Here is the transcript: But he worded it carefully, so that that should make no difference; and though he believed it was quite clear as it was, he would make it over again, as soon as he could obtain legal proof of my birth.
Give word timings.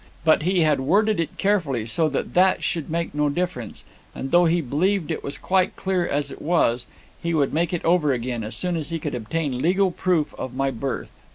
But 0.25 0.41
he 0.41 0.65
worded 0.67 1.19
it 1.19 1.37
carefully, 1.37 1.85
so 1.85 2.09
that 2.09 2.33
that 2.33 2.63
should 2.63 2.89
make 2.89 3.13
no 3.13 3.29
difference; 3.29 3.83
and 4.15 4.31
though 4.31 4.45
he 4.45 4.59
believed 4.59 5.11
it 5.11 5.23
was 5.23 5.37
quite 5.37 5.75
clear 5.75 6.07
as 6.07 6.31
it 6.31 6.41
was, 6.41 6.87
he 7.21 7.35
would 7.35 7.53
make 7.53 7.71
it 7.71 7.85
over 7.85 8.11
again, 8.11 8.43
as 8.43 8.55
soon 8.55 8.75
as 8.77 8.89
he 8.89 8.97
could 8.97 9.13
obtain 9.13 9.61
legal 9.61 9.91
proof 9.91 10.33
of 10.39 10.55
my 10.55 10.71
birth. 10.71 11.11